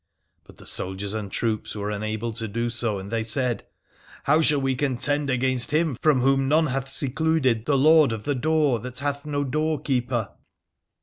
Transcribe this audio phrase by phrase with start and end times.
[0.45, 3.67] But the soldiers and troops were unable to do so and they said,
[4.23, 8.33] How shall we contend against Him from whom none hath secluded, the Lord of the
[8.33, 10.31] door that hath no door keeper